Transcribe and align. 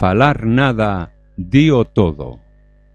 falar 0.00 0.46
nada, 0.46 1.12
dío 1.36 1.84
todo. 1.84 2.40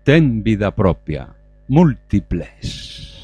Ten 0.03 0.41
vida 0.41 0.71
propia. 0.73 1.35
Múltiples. 1.67 3.23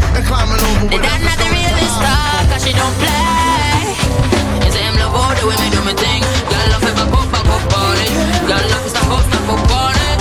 The 0.11 0.99
dad 0.99 1.23
not 1.23 1.39
the 1.39 1.47
realest 1.47 1.95
star, 1.95 2.43
cause 2.51 2.67
she 2.67 2.75
don't 2.75 2.95
play. 2.99 3.95
You 4.59 4.69
say 4.75 4.83
him 4.83 4.99
love 4.99 5.15
all 5.15 5.31
the 5.39 5.47
way 5.47 5.55
me 5.63 5.71
do 5.71 5.79
me 5.87 5.95
thing. 5.95 6.19
Girl 6.51 6.67
love 6.75 6.83
if 6.83 6.99
I 6.99 7.05
pop 7.07 7.31
up 7.31 7.47
up 7.47 7.73
on 7.79 7.95
it. 7.95 8.11
Girl 8.43 8.59
love 8.59 8.83
is 8.83 8.91
stop 8.91 9.07
up, 9.07 9.23
stop 9.23 9.47
up 9.55 9.71
on 9.71 9.95
it. 9.95 10.19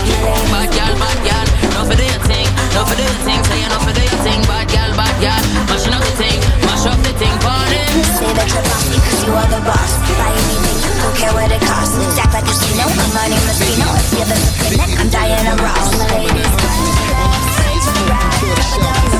Bad 0.55 0.71
girl, 0.71 0.95
bad 0.95 1.19
girl, 1.27 1.47
no 1.75 1.81
for 1.91 1.99
your 1.99 2.23
thing, 2.31 2.47
no 2.71 2.87
for 2.87 2.95
your 3.03 3.19
thing. 3.27 3.43
Say 3.51 3.59
you 3.59 3.67
no 3.67 3.79
for 3.83 3.91
your 3.91 4.15
thing, 4.23 4.41
bad 4.47 4.71
girl, 4.71 4.91
bad 4.95 5.15
girl. 5.19 5.43
Mashing 5.67 5.95
up 5.99 6.03
the 6.07 6.15
thing, 6.23 6.39
mash 6.63 6.87
up 6.87 6.99
the 7.03 7.11
thing, 7.19 7.35
party. 7.43 7.83
Say 8.15 8.31
that 8.31 8.47
you're 8.47 8.63
bossy 8.71 8.95
cause 8.95 9.21
you 9.27 9.35
are 9.35 9.51
the 9.51 9.59
boss. 9.67 9.93
Buy 10.07 10.31
anything, 10.39 10.79
you 10.87 10.93
don't 11.03 11.17
care 11.19 11.35
what 11.35 11.51
it 11.51 11.63
costs. 11.67 11.99
Act 12.15 12.31
like 12.31 12.47
a 12.47 12.55
casino, 12.55 12.87
I'm 12.87 13.11
Monte 13.11 13.39
Rustino. 13.43 13.91
If 13.91 14.23
you're 14.23 14.31
the 14.31 14.39
supreme, 14.39 15.03
I'm 15.03 15.11
Diana 15.11 15.59
Ross. 15.59 15.83
All 15.83 15.99
my 15.99 16.07
ladies, 16.15 16.47
one 16.47 16.79
to 16.79 16.95
the 16.95 17.05
left, 17.11 17.59
three 17.59 17.75
to 17.75 17.91
the 17.91 18.05
right, 18.07 19.20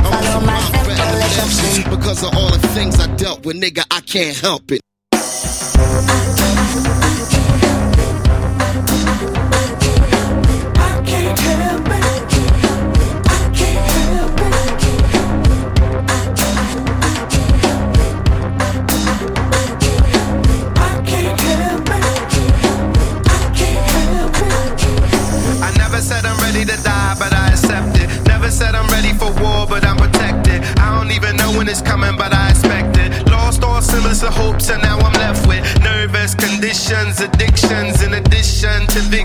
Because 1.89 2.23
of 2.23 2.35
all 2.35 2.51
the 2.51 2.67
things 2.69 2.99
I 2.99 3.07
dealt 3.15 3.45
with, 3.45 3.55
nigga, 3.55 3.85
I 3.91 4.01
can't 4.01 4.37
help 4.37 4.71
it. 4.71 4.81
I 5.13 6.40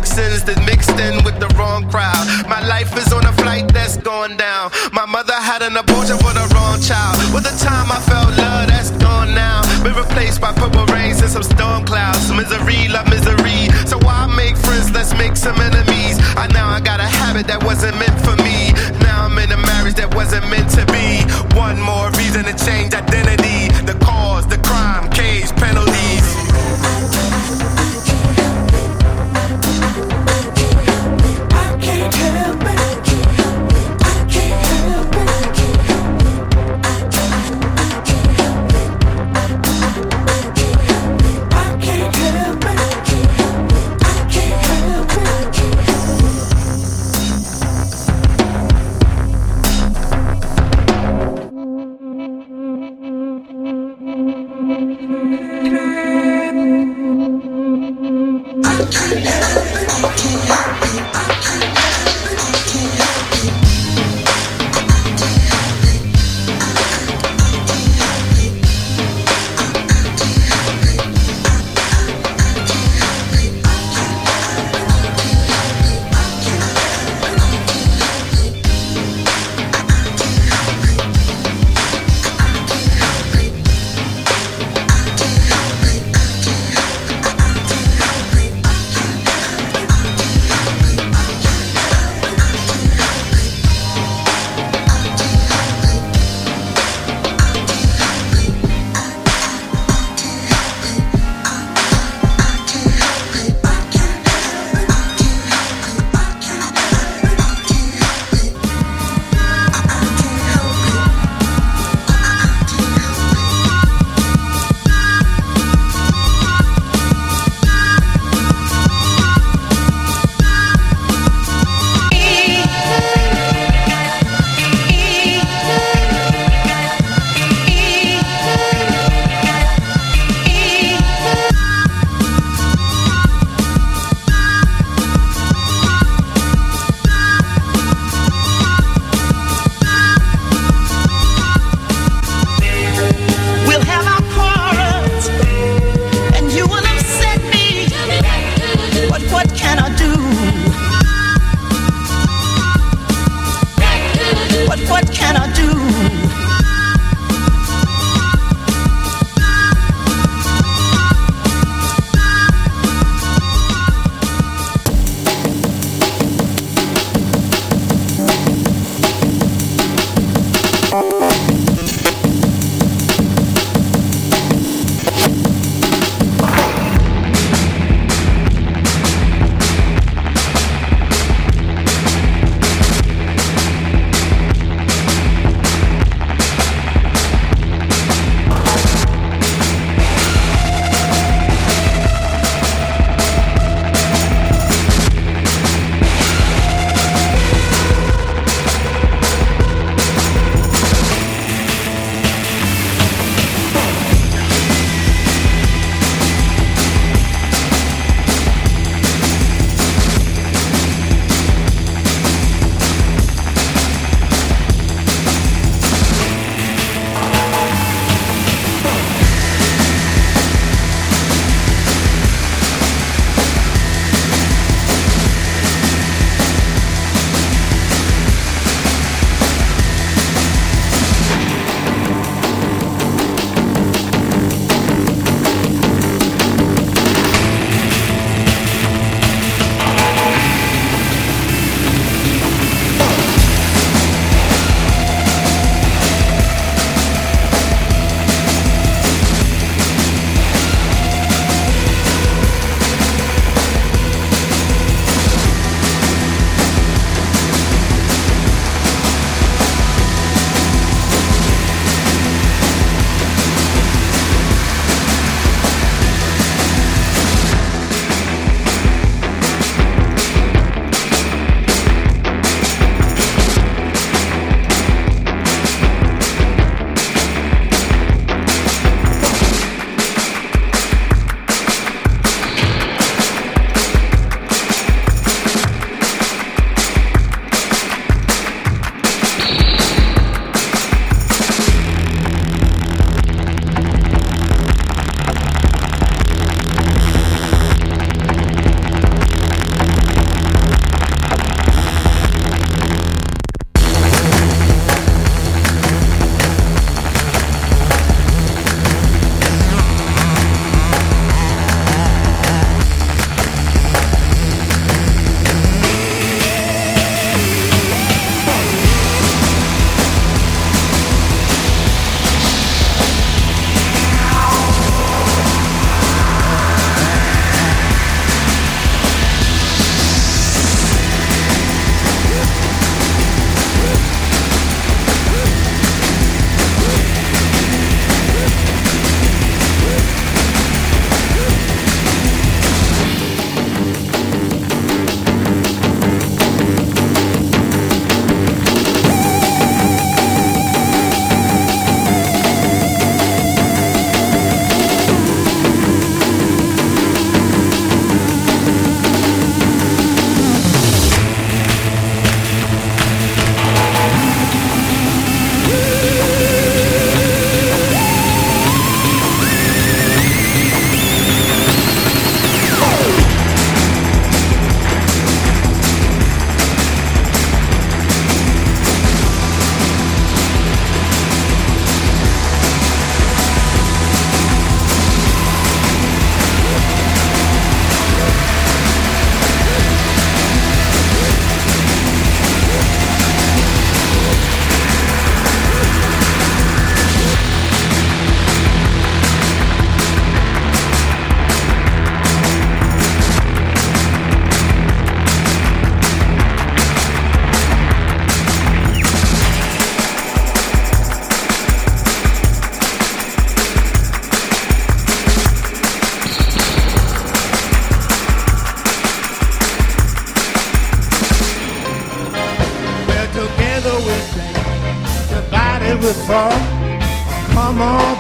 to 0.04 0.44
that 0.44 0.60
mixed 0.66 0.98
in 1.00 1.24
with 1.24 1.40
the 1.40 1.48
wrong 1.56 1.88
crowd. 1.88 2.20
My 2.48 2.60
life 2.66 2.92
is 2.98 3.12
on 3.12 3.24
a 3.24 3.32
flight 3.32 3.72
that's 3.72 3.96
going 3.96 4.36
down. 4.36 4.70
My 4.92 5.06
mother 5.06 5.32
had 5.32 5.62
an 5.62 5.76
abortion 5.76 6.18
for 6.18 6.32
the 6.36 6.44
wrong 6.52 6.80
child. 6.80 7.16
With 7.32 7.44
the 7.44 7.56
time 7.64 7.88
I 7.90 8.00
felt 8.04 8.36
love, 8.36 8.68
that's 8.68 8.90
gone 9.02 9.32
now. 9.32 9.62
Been 9.82 9.94
replaced 9.94 10.40
by 10.40 10.52
purple 10.52 10.84
rains 10.92 11.22
and 11.22 11.30
some 11.30 11.42
storm 11.42 11.84
clouds. 11.86 12.30
Misery, 12.32 12.88
love 12.88 13.08
misery. 13.08 13.72
So 13.88 13.96
why 14.04 14.26
make 14.26 14.56
friends? 14.56 14.90
Let's 14.92 15.16
make 15.16 15.36
some 15.36 15.56
enemies. 15.60 16.20
I 16.36 16.46
now 16.52 16.68
I 16.68 16.80
got 16.80 17.00
a 17.00 17.08
habit 17.08 17.46
that 17.46 17.64
wasn't 17.64 17.96
meant 17.96 18.15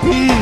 Come 0.06 0.35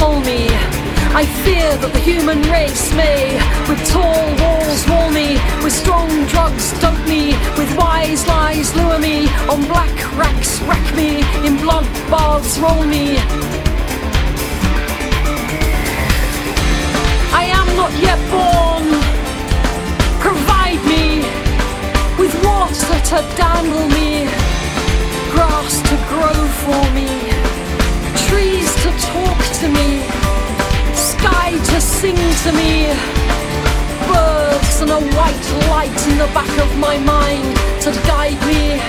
Console 0.00 0.20
me. 0.22 0.48
I 1.12 1.26
fear 1.44 1.76
that 1.76 1.92
the 1.92 1.98
human 2.00 2.40
race 2.48 2.88
may, 2.94 3.36
with 3.68 3.80
tall 3.92 4.24
walls, 4.40 4.80
wall 4.88 5.10
me, 5.12 5.36
with 5.62 5.74
strong 5.74 6.08
drugs 6.32 6.72
dope 6.80 7.04
me, 7.06 7.36
with 7.60 7.68
wise 7.76 8.26
lies 8.26 8.74
lure 8.76 8.98
me, 8.98 9.28
on 9.52 9.60
black 9.68 9.92
racks 10.16 10.62
wreck 10.64 10.86
me, 10.96 11.20
in 11.44 11.60
blood 11.60 11.84
baths 12.08 12.56
roll 12.58 12.80
me. 12.86 13.20
I 17.36 17.44
am 17.60 17.68
not 17.76 17.92
yet 18.00 18.20
born. 18.32 18.86
Provide 20.24 20.80
me 20.88 21.28
with 22.16 22.32
water 22.40 22.96
to 23.12 23.18
dandle 23.36 23.88
me, 23.92 24.24
grass 25.34 25.76
to 25.90 25.96
grow 26.08 26.40
for 26.64 26.84
me, 26.96 27.10
trees 28.24 28.59
to 28.82 28.90
talk 29.12 29.38
to 29.60 29.68
me, 29.68 30.00
sky 30.94 31.50
to 31.70 31.80
sing 31.80 32.16
to 32.16 32.52
me, 32.52 32.86
birds 34.08 34.80
and 34.80 34.90
a 34.90 35.00
white 35.16 35.46
light 35.68 36.00
in 36.08 36.16
the 36.16 36.30
back 36.32 36.52
of 36.58 36.70
my 36.78 36.96
mind 36.98 37.56
to 37.82 37.90
guide 38.08 38.40
me. 38.46 38.80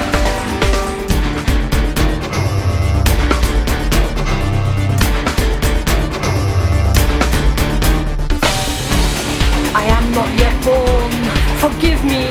I 9.75 9.83
am 9.97 10.11
not 10.13 10.29
yet 10.39 10.55
born. 10.63 11.11
Forgive 11.59 12.01
me 12.05 12.27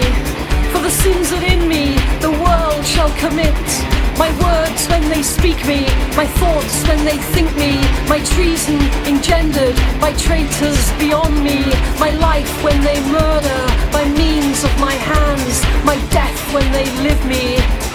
for 0.73 0.81
the 0.81 0.91
sins 0.91 1.31
that 1.31 1.43
in 1.43 1.69
me 1.69 1.97
the 2.21 2.31
world 2.31 2.85
shall 2.87 3.11
commit. 3.19 3.90
My 4.21 4.31
words 4.45 4.87
when 4.89 5.09
they 5.09 5.23
speak 5.23 5.57
me, 5.67 5.87
my 6.15 6.27
thoughts 6.27 6.87
when 6.87 7.07
they 7.07 7.17
think 7.33 7.57
me, 7.57 7.81
my 8.07 8.21
treason 8.35 8.79
engendered 9.09 9.77
by 9.99 10.13
traitors 10.13 10.93
beyond 10.99 11.43
me, 11.43 11.65
my 11.99 12.11
life 12.11 12.53
when 12.63 12.83
they 12.83 13.01
murder 13.11 13.61
by 13.91 14.05
means 14.05 14.63
of 14.63 14.79
my 14.79 14.93
hands, 14.93 15.63
my 15.87 15.97
death 16.11 16.53
when 16.53 16.71
they 16.71 16.85
live 17.01 17.25
me. 17.25 17.90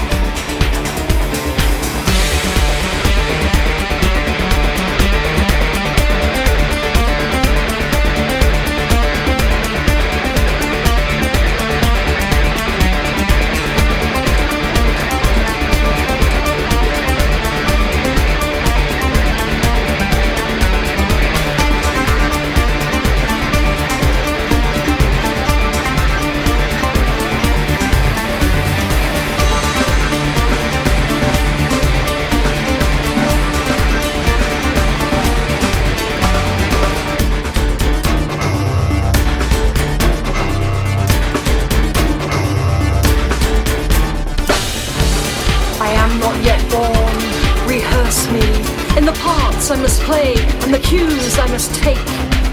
Parts 49.65 49.71
I 49.71 49.81
must 49.81 50.01
play 50.01 50.35
and 50.63 50.73
the 50.73 50.79
cues 50.79 51.39
I 51.39 51.47
must 51.47 51.73
take. 51.75 51.97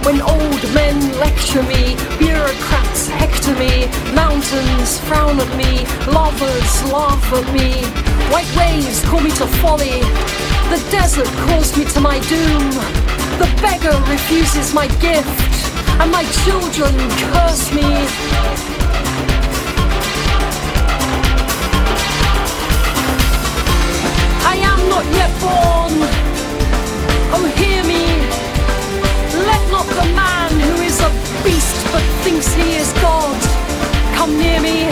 When 0.04 0.20
old 0.22 0.62
men 0.74 0.96
lecture 1.18 1.62
me, 1.62 1.96
bureaucrats 2.18 3.08
hector 3.08 3.54
me, 3.54 3.86
mountains 4.14 4.98
frown 5.00 5.38
at 5.38 5.56
me, 5.56 5.84
lovers 6.10 6.72
laugh 6.92 7.22
at 7.32 7.46
me, 7.52 7.84
white 8.32 8.50
waves 8.56 9.04
call 9.04 9.20
me 9.20 9.30
to 9.30 9.46
folly, 9.60 10.00
the 10.72 10.80
desert 10.90 11.28
calls 11.46 11.76
me 11.76 11.84
to 11.84 12.00
my 12.00 12.18
doom, 12.20 12.70
the 13.38 13.48
beggar 13.60 13.96
refuses 14.10 14.74
my 14.74 14.86
gift, 15.00 15.52
and 16.00 16.10
my 16.10 16.24
children 16.44 16.94
curse 17.32 17.72
me. 17.72 17.88
I 24.44 24.56
am 24.56 24.88
not 24.88 25.04
yet 25.12 25.32
born. 25.40 26.11
The 29.94 30.04
man 30.14 30.50
who 30.50 30.82
is 30.82 30.98
a 31.00 31.10
beast 31.44 31.76
but 31.92 32.02
thinks 32.24 32.52
he 32.54 32.76
is 32.76 32.92
God 32.94 33.38
come 34.14 34.38
near 34.38 34.60
me. 34.60 34.88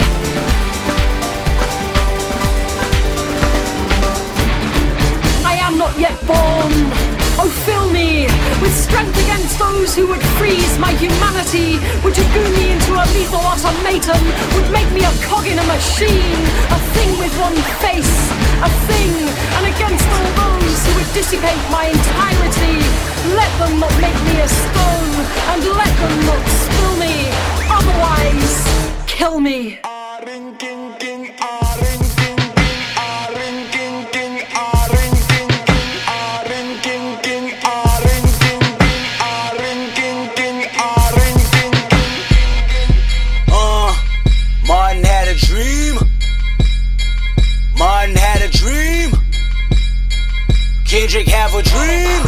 I 5.43 5.55
am 5.61 5.77
not 5.77 5.97
yet 5.97 6.15
born. 6.27 7.00
Oh, 7.43 7.49
fill 7.65 7.89
me 7.89 8.29
with 8.61 8.69
strength 8.69 9.17
against 9.17 9.57
those 9.57 9.95
who 9.95 10.05
would 10.13 10.21
freeze 10.37 10.77
my 10.77 10.93
humanity, 10.93 11.81
would 12.05 12.13
goon 12.13 12.51
me 12.53 12.69
into 12.69 12.93
a 12.93 13.01
lethal 13.17 13.41
automaton, 13.41 14.21
would 14.53 14.69
make 14.69 14.85
me 14.93 15.01
a 15.01 15.13
cog 15.25 15.47
in 15.49 15.57
a 15.57 15.65
machine, 15.65 16.37
a 16.69 16.77
thing 16.93 17.17
with 17.17 17.33
one 17.41 17.57
face, 17.81 18.29
a 18.61 18.69
thing, 18.85 19.25
and 19.57 19.65
against 19.73 20.05
all 20.13 20.29
those 20.37 20.85
who 20.85 20.93
would 21.01 21.11
dissipate 21.17 21.65
my 21.73 21.89
entirety, 21.89 22.77
let 23.33 23.49
them 23.57 23.79
not 23.81 23.93
make 23.97 24.19
me 24.29 24.37
a 24.37 24.47
stone, 24.47 25.13
and 25.49 25.61
let 25.65 25.93
them 25.97 26.15
not 26.29 26.43
spill 26.45 26.93
me, 27.01 27.25
otherwise, 27.73 28.53
kill 29.07 29.39
me. 29.39 29.79
Dream. 51.61 52.21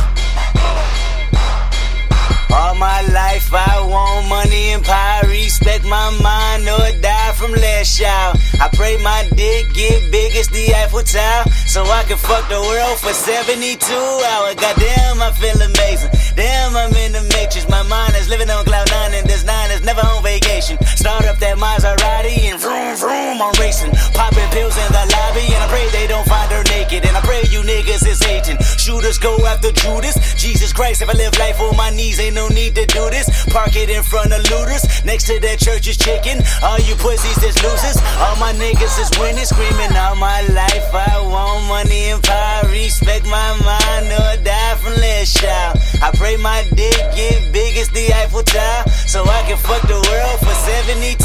All 2.54 2.76
my 2.76 3.02
life 3.10 3.50
I 3.52 3.82
want 3.82 4.30
money 4.30 4.74
and 4.74 4.84
power, 4.84 5.28
respect 5.28 5.86
my 5.86 6.10
mind 6.22 6.70
or 6.70 7.02
die 7.02 7.34
from 7.34 7.52
last 7.52 7.98
child. 7.98 8.38
I 8.62 8.70
pray 8.74 8.98
my 9.02 9.28
dick 9.36 9.74
get 9.74 10.12
big 10.12 10.36
as 10.36 10.48
the 10.50 10.74
Eiffel 10.76 11.02
Tower, 11.02 11.50
so 11.66 11.84
I 11.84 12.04
can 12.04 12.18
fuck 12.18 12.48
the 12.50 12.62
world 12.62 13.00
for 13.00 13.12
72 13.12 13.82
hours. 13.90 14.56
Goddamn, 14.56 15.22
I 15.22 15.32
feel 15.34 15.60
amazing. 15.62 16.12
Damn, 16.36 16.78
I'm 16.78 16.94
in 16.94 17.14
the 17.14 17.24
matrix. 17.34 17.68
My 17.84 18.08
mind 18.08 18.16
is 18.16 18.30
living 18.30 18.50
on 18.50 18.64
cloud 18.64 18.90
nine, 18.92 19.14
and 19.14 19.28
this 19.28 19.44
nine 19.44 19.70
is 19.72 19.84
never 19.84 20.00
on 20.00 20.24
vacation. 20.24 20.80
Start 20.96 21.26
up 21.26 21.38
that 21.40 21.58
Maserati 21.58 22.48
and 22.48 22.56
vroom 22.56 22.96
vroom, 22.96 23.42
I'm 23.44 23.52
racing. 23.60 23.92
Popping 24.16 24.48
pills 24.56 24.78
in 24.80 24.88
the 24.96 25.04
lobby, 25.12 25.44
and 25.52 25.60
I 25.60 25.68
pray 25.68 25.84
they 25.92 26.08
don't 26.08 26.24
find 26.24 26.48
her 26.56 26.64
naked. 26.72 27.04
And 27.04 27.18
I 27.18 27.20
pray 27.22 27.44
you 27.52 27.60
niggas 27.60 28.08
is 28.08 28.24
hating. 28.24 28.56
Shooters 28.80 29.18
go 29.20 29.36
after 29.46 29.72
Judas. 29.72 30.16
Jesus 30.40 30.72
Christ, 30.72 31.02
if 31.02 31.10
I 31.10 31.14
live 31.14 31.38
life 31.40 31.60
on 31.60 31.76
my 31.76 31.90
knees, 31.90 32.20
ain't 32.20 32.36
no 32.36 32.48
need 32.48 32.74
to 32.76 32.86
do 32.86 33.10
this. 33.12 33.28
Park 33.52 33.76
it 33.76 33.90
in 33.90 34.04
front 34.04 34.32
of 34.32 34.40
looters. 34.48 35.04
Next 35.04 35.28
to 35.28 35.40
that 35.44 35.60
Church's 35.60 35.98
Chicken. 35.98 36.40
All 36.64 36.80
you 36.80 36.96
pussies 36.96 37.44
is 37.44 37.60
losers. 37.64 38.00
All 38.24 38.40
my 38.40 38.54
niggas 38.56 38.96
is 38.96 39.12
winning, 39.20 39.44
screaming 39.44 39.92
all 40.00 40.16
my 40.16 40.40
life. 40.56 40.88
I 40.96 41.20
want 41.20 41.68
money 41.68 42.16
and 42.16 42.24
power, 42.24 42.64
respect 42.72 43.26
my 43.26 43.52
mind 43.60 44.08
or 44.08 44.40
die 44.44 44.76
from 44.80 44.96
less 44.96 45.34
child. 45.34 45.80
I 46.02 46.12
pray 46.16 46.38
my 46.38 46.64
dick 46.76 46.96
get 47.16 47.52
big 47.52 47.73
as 47.78 47.90
the 47.90 48.14
Eiffel 48.14 48.44
Tower, 48.44 48.88
so 49.08 49.24
I 49.24 49.42
can 49.48 49.58
fuck 49.58 49.82
the 49.88 49.98
world 49.98 50.40
for 50.40 50.54
72 50.68 51.18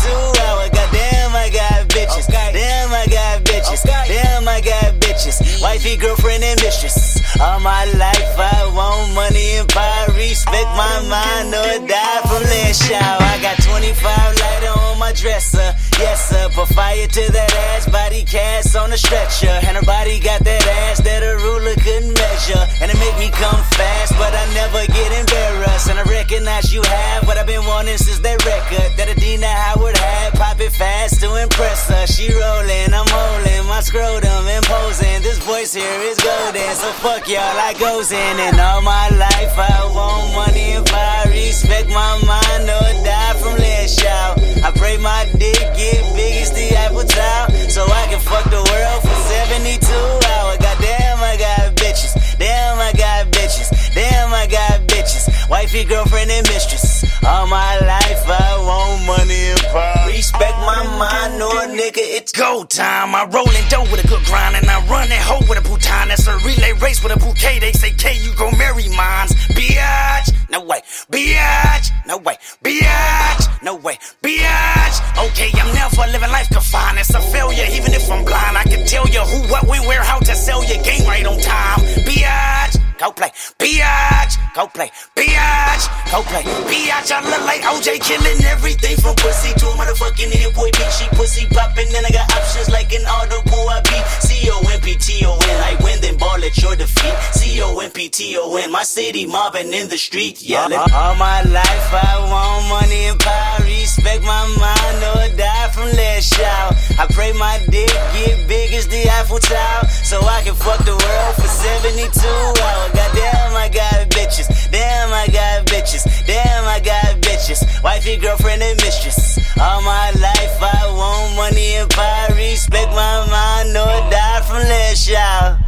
hours. 0.45 0.71
Goddamn, 0.71 1.35
I 1.35 1.51
got 1.51 1.89
bitches. 1.89 2.27
Damn, 2.29 2.93
I 2.93 3.07
got 3.07 3.45
bitches. 3.45 3.83
Damn, 3.85 4.49
I 4.49 4.61
got 4.61 4.95
bitches. 5.01 5.63
Wifey, 5.63 5.97
girlfriend, 5.97 6.45
and 6.45 6.61
mistress. 6.63 7.21
All 7.41 7.61
my 7.61 7.85
life, 7.95 8.35
I 8.39 8.71
want 8.75 9.15
money 9.15 9.59
and 9.59 9.69
power, 9.69 10.11
respect 10.15 10.71
my 10.75 10.97
mind 11.07 11.55
or 11.55 11.87
die 11.87 12.21
from 12.27 12.43
less 12.43 12.81
child. 12.89 13.23
I 13.23 13.39
got 13.43 13.63
25 13.63 13.95
lighter 14.41 14.75
on 14.81 14.99
my 14.99 15.13
dresser. 15.13 15.75
Yes, 15.99 16.29
sir. 16.29 16.49
Put 16.55 16.69
fire 16.69 17.07
to 17.07 17.33
that 17.33 17.53
ass, 17.75 17.89
body 17.89 18.25
cast 18.25 18.77
on 18.77 18.93
a 18.93 18.97
stretcher. 18.99 19.55
And 19.67 19.77
her 19.77 19.83
body 19.83 20.19
got 20.21 20.43
that 20.45 20.67
ass 20.89 21.01
that 21.03 21.23
a 21.23 21.37
ruler 21.37 21.75
couldn't 21.75 22.15
measure. 22.15 22.65
And 22.81 22.91
it 22.91 22.99
make 22.99 23.19
me 23.19 23.31
come 23.31 23.63
fast, 23.77 24.13
but 24.19 24.33
I 24.35 24.45
never 24.55 24.87
get 24.87 25.11
embarrassed. 25.13 25.91
And 25.91 25.99
I 25.99 26.03
recognize 26.29 26.75
you 26.75 26.83
have 26.83 27.27
what 27.27 27.39
I've 27.39 27.47
been 27.47 27.65
wanting 27.65 27.97
since 27.97 28.19
that 28.19 28.45
record 28.45 28.93
that 29.01 29.09
Adina 29.09 29.49
Howard 29.49 29.97
had. 29.97 30.35
Pop 30.35 30.61
it 30.61 30.73
fast 30.73 31.21
to 31.25 31.29
impress 31.41 31.89
her. 31.89 32.05
She 32.07 32.29
rolling, 32.29 32.93
I'm 32.93 33.09
holding 33.09 33.65
my 33.65 33.81
scrotum 33.81 34.45
imposing. 34.45 35.25
This 35.25 35.39
voice 35.41 35.73
here 35.73 36.01
is 36.05 36.21
golden, 36.21 36.69
so 36.77 36.93
fuck 37.01 37.25
y'all, 37.33 37.41
I 37.41 37.73
goes 37.81 38.13
in. 38.13 38.35
And 38.45 38.61
all 38.61 38.83
my 38.83 39.09
life 39.17 39.57
I 39.57 39.89
want 39.89 40.37
money 40.37 40.77
and 40.77 40.85
power, 40.85 41.33
respect 41.33 41.89
my 41.89 42.21
mind 42.21 42.69
or 42.69 42.89
die 43.09 43.35
from 43.41 43.57
less 43.57 43.97
shout. 43.97 44.37
I 44.61 44.69
pray 44.77 45.01
my 45.01 45.25
dick 45.41 45.65
get 45.73 46.05
big 46.13 46.45
as 46.45 46.53
the 46.53 46.77
Eiffel 46.77 47.09
Tower, 47.09 47.49
so 47.73 47.89
I 47.89 48.05
can 48.13 48.21
fuck 48.21 48.45
the 48.53 48.61
world 48.61 49.01
for 49.01 49.17
72 49.49 49.81
hours. 49.81 50.61
Goddamn, 50.61 51.25
I 51.25 51.41
got 51.41 51.73
bitches. 51.81 52.13
Damn, 52.37 52.77
I 52.77 52.93
got 52.93 53.33
bitches. 53.33 53.73
Damn, 53.95 54.29
I 54.35 54.47
got 54.47 54.85
bitches. 54.93 55.38
Wifey, 55.49 55.85
girlfriend, 55.85 56.31
and 56.31 56.47
mistress. 56.49 57.05
All 57.25 57.47
my 57.47 57.79
life 57.81 58.23
I 58.29 58.59
want 58.61 59.07
money 59.07 59.49
and 59.49 59.61
power. 59.73 60.07
Respect 60.09 60.57
my 60.59 60.85
mind, 61.01 61.43
or 61.43 61.73
nigga, 61.75 62.05
it's 62.05 62.33
go 62.33 62.65
time. 62.65 63.15
I 63.15 63.25
roll 63.33 63.49
in 63.49 63.69
dough 63.71 63.89
with 63.91 64.05
a 64.05 64.09
good 64.09 64.25
grind, 64.27 64.57
and 64.57 64.67
I 64.69 64.85
run 64.87 65.09
that 65.09 65.23
hoe 65.23 65.41
with 65.49 65.59
a 65.59 65.63
bouton. 65.63 66.09
That's 66.09 66.27
a 66.27 66.37
relay 66.45 66.73
race 66.81 67.03
with 67.03 67.17
a 67.17 67.19
bouquet. 67.19 67.61
They 67.61 67.73
say, 67.73 67.93
K, 67.93 68.19
you 68.21 68.35
gon' 68.35 68.59
marry 68.59 68.89
mines. 68.91 69.33
Biatch, 69.57 70.37
no 70.51 70.63
way. 70.65 70.83
Biatch, 71.11 71.91
no 72.07 72.19
way. 72.19 72.37
Biatch, 72.63 73.63
no 73.63 73.77
way. 73.77 73.97
Biatch. 74.23 74.97
Okay, 75.33 75.51
I'm 75.55 75.75
never 75.75 76.05
living 76.13 76.31
life 76.31 76.51
confined. 76.51 76.99
It's 76.99 77.15
a 77.15 77.21
failure, 77.21 77.65
even 77.73 77.95
if 77.95 78.11
I'm 78.11 78.23
blind. 78.25 78.59
I 78.59 78.65
can 78.65 78.87
tell 78.87 79.09
you 79.09 79.21
who, 79.21 79.51
what, 79.51 79.67
when, 79.67 79.87
where, 79.87 80.03
how 80.03 80.19
to 80.19 80.35
sell 80.35 80.63
your 80.65 80.83
game 80.85 81.07
right 81.07 81.25
on 81.25 81.41
time. 81.41 81.81
Biatch, 82.05 82.77
go 82.99 83.13
play. 83.13 83.31
Biatch, 83.59 84.35
go 84.55 84.67
play. 84.67 84.91
Biatch, 85.17 85.85
go 86.11 86.23
play. 86.23 86.43
Biatch, 86.67 87.11
I 87.15 87.23
look 87.23 87.45
like 87.47 87.63
OJ 87.63 88.03
killing 88.03 88.45
everything 88.45 88.97
from 88.99 89.15
pussy 89.17 89.55
to 89.55 89.67
a 89.67 89.75
motherfucking 89.79 90.31
Hit-Boy 90.31 90.71
bitch. 90.75 90.99
She 90.99 91.09
pussy 91.17 91.47
popping, 91.47 91.89
then 91.93 92.05
I 92.05 92.11
got 92.11 92.31
options 92.35 92.69
like 92.71 92.93
an 92.93 93.07
audible. 93.07 93.71
I 93.71 93.81
be 93.87 93.99
C 94.27 94.51
O 94.51 94.59
N 94.73 94.81
P 94.81 94.97
T 94.97 95.25
O 95.25 95.39
N. 95.39 95.59
I 95.63 95.79
win, 95.83 96.01
then 96.01 96.19
ball 96.19 96.43
at 96.43 96.57
your 96.59 96.75
defeat. 96.77 97.15
C 97.33 97.63
O 97.63 97.79
N 97.79 97.91
P 97.91 98.09
T 98.09 98.37
O 98.39 98.57
N. 98.57 98.71
My 98.73 98.83
city 98.83 99.27
mobbing 99.27 99.73
in 99.73 99.89
the 99.89 99.99
street, 99.99 100.43
yelling. 100.43 100.79
Uh-huh. 100.79 101.11
All 101.11 101.15
my 101.15 101.43
life 101.43 101.89
I 101.95 102.19
want 102.27 102.69
money 102.69 103.07
and 103.07 103.19
power, 103.21 103.63
respect 103.63 104.23
my 104.25 104.45
mind 104.59 104.99
or 105.15 105.37
die 105.37 105.69
from 105.71 105.89
less 105.95 106.35
shout. 106.35 106.75
I 106.99 107.07
pray 107.07 107.33
my 107.33 107.63
dick 107.71 107.89
get 108.13 108.49
big 108.49 108.73
as 108.75 108.89
the 108.89 109.09
Eiffel 109.09 109.39
Tower, 109.39 109.87
so 110.03 110.21
I 110.23 110.43
can 110.43 110.55
fuck 110.55 110.85
the 110.85 110.99
world 110.99 111.35
for 111.37 111.47
72 111.47 112.19
hours. 112.27 112.88
Goddamn, 112.95 113.57
I 113.57 113.69
got 113.73 114.09
bitches. 114.11 114.71
Damn, 114.71 115.13
I 115.13 115.27
got 115.27 115.67
bitches. 115.67 116.05
Damn, 116.27 116.65
I 116.65 116.81
got 116.81 117.21
bitches. 117.21 117.61
Wifey, 117.83 118.17
girlfriend, 118.17 118.63
and 118.63 118.77
mistress. 118.83 119.39
All 119.59 119.83
my 119.83 120.11
life 120.21 120.57
I 120.63 120.87
want 120.93 121.37
money 121.37 121.77
and 121.77 121.91
power, 121.91 122.35
respect 122.35 122.91
my 122.91 123.27
mind 123.31 123.77
or 123.77 124.11
die 124.11 124.41
from 124.47 124.59
less 124.59 125.05
shout. 125.05 125.59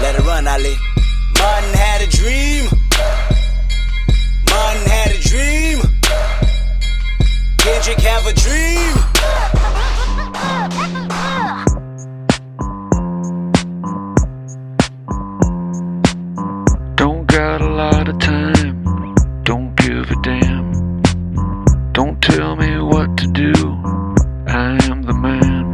Let 0.00 0.14
it 0.14 0.24
run, 0.24 0.46
Ali. 0.46 0.76
Martin 1.38 1.74
had 1.74 2.02
a 2.02 2.10
dream. 2.10 2.64
Martin 4.48 4.86
had 4.88 5.10
a 5.12 5.20
dream. 5.20 5.80
Kendrick 7.58 8.00
have 8.00 8.26
a 8.26 8.32
dream. 8.32 9.89
Got 17.46 17.62
a 17.62 17.72
lot 17.84 18.06
of 18.06 18.18
time, 18.18 18.84
don't 19.44 19.74
give 19.74 20.10
a 20.10 20.16
damn. 20.22 21.00
Don't 21.94 22.20
tell 22.20 22.54
me 22.54 22.78
what 22.92 23.16
to 23.16 23.26
do, 23.28 23.54
I 24.46 24.76
am 24.90 25.00
the 25.04 25.14
man. 25.14 25.64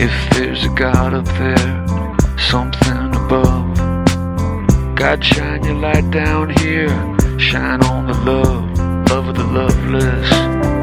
If 0.00 0.14
there's 0.34 0.64
a 0.64 0.70
God 0.70 1.14
up 1.14 1.26
there, 1.42 1.70
something 2.50 3.14
above, 3.22 3.76
God, 4.96 5.24
shine 5.24 5.62
your 5.62 5.76
light 5.76 6.10
down 6.10 6.50
here. 6.58 6.90
Shine 7.38 7.84
on 7.84 8.08
the 8.08 8.18
love, 8.30 8.62
love 9.10 9.28
of 9.28 9.36
the 9.36 9.44
loveless. 9.44 10.81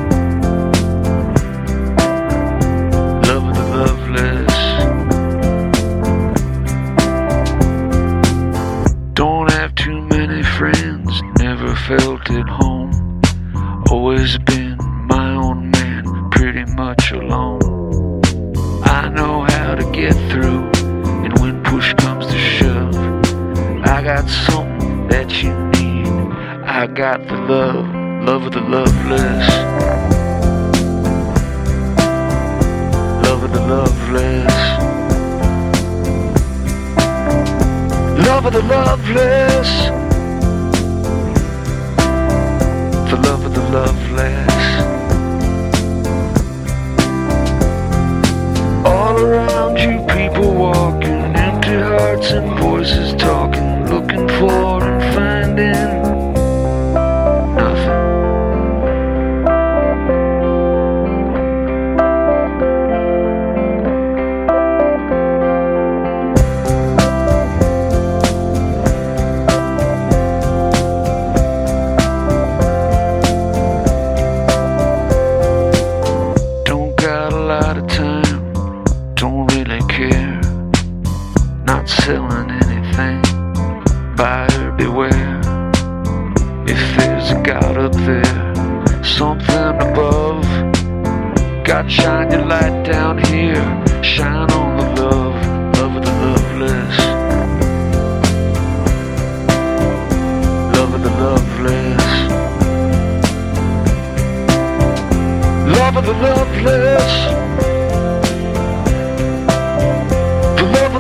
At 12.32 12.48
home. 12.48 13.22
Always 13.90 14.38
been 14.40 14.78
my 15.08 15.34
own 15.34 15.72
man, 15.72 16.30
pretty 16.30 16.66
much 16.74 17.12
alone. 17.12 18.22
I 18.84 19.10
know 19.10 19.46
how 19.50 19.76
to 19.76 19.84
get 19.92 20.14
through, 20.30 20.70
and 21.24 21.38
when 21.40 21.64
push 21.64 21.94
comes 21.96 22.28
to 22.28 22.38
shove, 22.38 22.96
I 23.86 24.04
got 24.04 24.30
something 24.30 25.08
that 25.08 25.42
you 25.42 25.54
need. 25.78 26.08
I 26.64 26.88
got 26.88 27.28
the 27.28 27.36
love, 27.36 27.86
love 28.24 28.44
of 28.44 28.54
the 28.54 28.62
loveless. 28.62 29.48
Love 33.26 33.44
of 33.44 33.52
the 33.54 33.62
loveless. 33.62 34.56
Love 38.28 38.46
of 38.46 38.54
the 38.54 38.62
loveless. 38.62 39.99
Love 43.22 43.46
of 43.46 43.54
the 43.54 43.62
loveless. 43.70 44.60
All 48.86 49.18
around 49.20 49.78
you, 49.78 50.06
people 50.16 50.54
walking, 50.54 51.36
empty 51.36 51.78
hearts 51.78 52.32
and 52.32 52.60
voices 52.60 53.14
talking, 53.16 53.86
looking 53.88 54.28
for 54.40 54.84
and 54.84 55.16
finding 55.16 55.99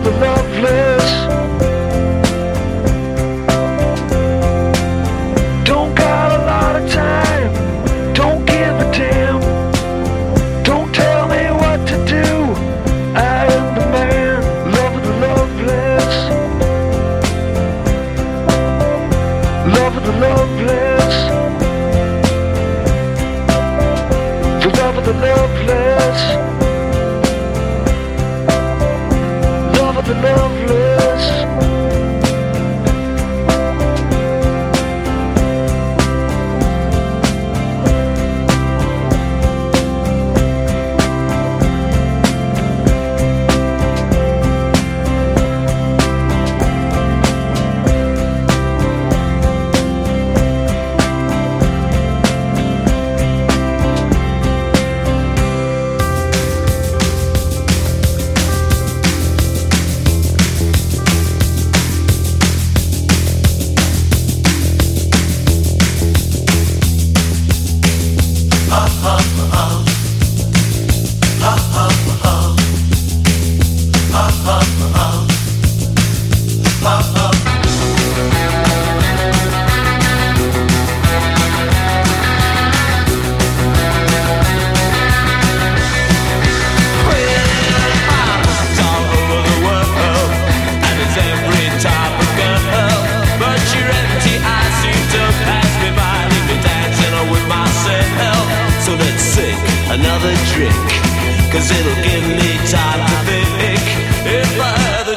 The 0.01 0.11
love 0.11 0.38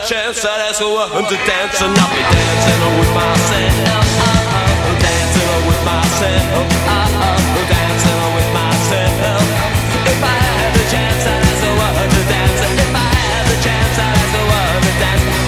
chance, 0.06 0.44
I'd 0.44 0.60
ask 0.66 0.80
woman 0.82 1.24
to 1.30 1.36
dance, 1.46 1.80
and 1.80 1.94
I'll 1.94 2.10
be 2.10 2.22
dancing 2.26 2.82
with 2.98 3.12
myself. 3.14 3.86
Dancing 4.98 5.62
with 5.68 5.82
myself. 5.86 6.66
Dancing 7.70 8.22
with 8.34 8.50
myself. 8.50 9.46
If 10.10 10.18
I 10.18 10.34
had 10.58 10.74
the 10.74 10.84
chance, 10.90 11.22
I'd 11.22 11.38
ask 11.46 11.62
a 11.62 11.70
woman 11.78 12.08
to 12.10 12.22
dance. 12.26 12.60
If 12.82 12.90
I 12.90 13.14
had 13.14 13.44
the 13.46 13.58
chance, 13.62 13.94
I'd 13.98 14.18
ask 14.18 14.34
a 14.34 14.42
woman 14.42 14.82
to 14.82 14.92
dance. 14.98 15.41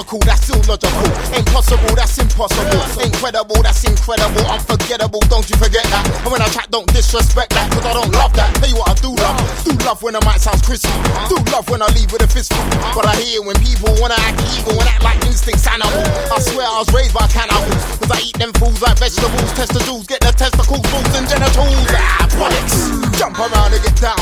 Logical. 0.00 0.18
That's 0.20 0.48
illogical. 0.48 1.36
Ain't 1.36 1.46
possible. 1.52 1.94
That's 1.94 2.16
impossible. 2.18 2.64
impossible. 2.64 3.04
Incredible, 3.04 3.62
that's 3.62 3.84
incredible, 3.84 4.44
unforgettable, 4.48 5.20
don't 5.28 5.48
you 5.48 5.56
forget 5.56 5.84
that. 5.92 6.04
And 6.24 6.32
when 6.32 6.40
I 6.40 6.48
chat, 6.48 6.70
don't 6.70 6.86
disrespect 6.92 7.52
that, 7.52 7.70
cause 7.72 7.84
I 7.84 7.92
don't 7.92 8.12
love 8.12 8.32
that. 8.34 8.54
Tell 8.56 8.68
you 8.68 8.76
what 8.76 8.88
I 8.88 8.94
do 9.00 9.12
love. 9.12 9.36
Do 9.64 9.72
love 9.84 10.02
when 10.02 10.14
the 10.14 10.22
mic 10.24 10.40
sounds 10.40 10.62
crispy. 10.62 10.92
Do 11.28 11.36
love 11.52 11.68
when 11.68 11.82
I 11.82 11.88
leave 11.92 12.12
with 12.12 12.22
a 12.22 12.28
fistful. 12.28 12.60
But 12.96 13.06
I 13.06 13.16
hear 13.20 13.42
when 13.42 13.56
people 13.60 13.92
wanna 14.00 14.16
act 14.24 14.40
evil 14.56 14.76
and 14.80 14.88
act 14.88 15.04
like 15.04 15.20
instincts 15.26 15.66
animal. 15.68 16.00
I 16.32 16.38
swear 16.40 16.64
I 16.64 16.80
was 16.80 16.88
raised 16.96 17.12
by 17.12 17.26
cannibals. 17.28 17.80
Cause 18.00 18.10
I 18.10 18.20
eat 18.24 18.36
them 18.40 18.52
fools 18.56 18.80
like 18.80 18.96
vegetables. 18.96 19.52
Test 19.52 19.72
the 19.76 19.80
jewels, 19.84 20.06
get 20.06 20.20
the 20.24 20.32
testicles, 20.32 20.84
balls 20.88 21.12
and 21.16 21.28
genitals. 21.28 21.76
Ah, 21.92 22.24
bollocks. 22.36 22.76
Jump 23.20 23.36
around 23.36 23.76
and 23.76 23.82
get 23.84 23.96
down. 24.00 24.20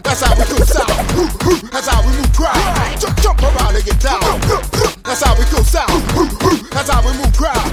That's 0.00 0.24
how 0.24 0.32
we 0.32 0.44
do 0.48 0.56
sound. 0.64 0.88
That's 1.68 1.88
how 1.88 2.00
we 2.00 2.12
move 2.16 2.32
crowd. 2.32 2.56
Jump 3.20 3.42
around 3.42 3.76
and 3.76 3.84
get 3.84 4.00
down. 4.00 4.22
How 5.24 5.32
we 5.40 5.44
do 5.48 5.64
sound. 5.64 6.04
That's 6.70 6.90
how 6.92 7.00
we 7.00 7.16
move 7.16 7.32
crowd. 7.32 7.64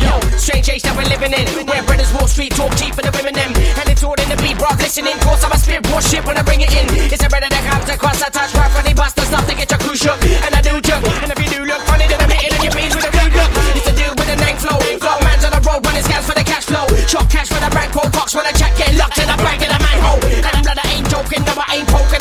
Yo, 0.00 0.16
strange 0.40 0.68
age 0.72 0.82
that 0.82 0.96
we're 0.96 1.08
living 1.12 1.36
in. 1.36 1.44
Where 1.68 1.82
brothers 1.84 2.12
Wall 2.16 2.26
Street 2.26 2.56
talk 2.56 2.72
cheap 2.80 2.96
for 2.96 3.04
the 3.04 3.12
women 3.12 3.36
them. 3.36 3.52
And 3.52 3.86
it's 3.92 4.02
all 4.02 4.16
in 4.16 4.28
the 4.32 4.38
beat, 4.40 4.56
bro. 4.56 4.72
Listening, 4.80 5.16
cause 5.20 5.44
I'm 5.44 5.52
a 5.52 5.58
spirit 5.60 5.84
shit 6.02 6.24
when 6.24 6.40
I 6.40 6.42
bring 6.42 6.64
it 6.64 6.72
in. 6.72 6.88
It's 7.12 7.22
a 7.22 7.28
brother 7.28 7.52
that 7.52 7.64
comes 7.68 7.88
across, 7.92 8.22
I 8.24 8.32
touch 8.32 8.54
right 8.56 8.72
the 8.82 8.94
bust 8.96 9.20
stuff 9.20 9.44
to 9.46 9.54
get 9.54 9.68
your 9.70 9.80
crew 9.84 9.94
shook. 9.94 10.18
And 10.42 10.56
I 10.56 10.60
do 10.64 10.80
joke. 10.80 11.04
And 11.22 11.30
if 11.30 11.38
you 11.38 11.48
do 11.52 11.60
look 11.68 11.82
funny, 11.84 12.08
then 12.08 12.18
I'm 12.18 12.32
hitting 12.32 12.56
on 12.56 12.62
your 12.64 12.74
beans 12.74 12.96
with 12.96 13.04
a 13.04 13.12
rude 13.12 13.36
look. 13.36 13.50
It's 13.76 13.86
a 13.86 13.94
dude 13.94 14.16
with 14.16 14.30
a 14.32 14.36
name 14.40 14.56
flow. 14.56 14.80
Flow 14.98 15.18
man's 15.20 15.44
on 15.44 15.52
the 15.52 15.62
road 15.62 15.84
running 15.84 16.02
scams 16.02 16.24
for 16.24 16.34
the 16.34 16.42
cash 16.42 16.66
flow. 16.66 16.88
Chop 17.06 17.28
cash 17.28 17.52
for 17.52 17.60
the 17.60 17.70
bank, 17.70 17.92
roll 17.92 18.08
box 18.10 18.34
when 18.34 18.48
I 18.48 18.52
check 18.56 18.72
get 18.80 18.96
locked 18.96 19.20
in 19.20 19.28
a 19.28 19.36
bank 19.38 19.60
in 19.60 19.70
a 19.70 19.78
manhole. 19.78 20.20
And 20.24 20.52
I'm 20.56 20.64
blood, 20.64 20.80
I 20.80 20.86
ain't 20.96 21.06
joking, 21.12 21.44
no, 21.44 21.52
I 21.60 21.84
ain't 21.84 21.88
poking 21.88 22.19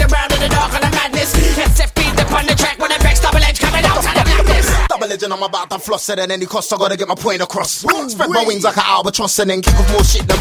Double 5.19 5.35
legend, 5.35 5.43
I'm 5.43 5.51
about 5.51 5.69
to 5.71 5.79
floss 5.79 6.07
it 6.07 6.19
at 6.19 6.31
any 6.31 6.45
cost. 6.45 6.71
I 6.71 6.77
gotta 6.77 6.95
get 6.95 7.09
my 7.09 7.15
point 7.15 7.41
across. 7.43 7.83
Spread 7.83 8.29
my 8.31 8.45
wings 8.47 8.63
like 8.63 8.77
an 8.77 8.87
albatross 8.87 9.37
and 9.39 9.49
then 9.51 9.59
kick 9.61 9.75
off 9.75 9.91
more 9.91 10.03
shit 10.03 10.23
than. 10.23 10.39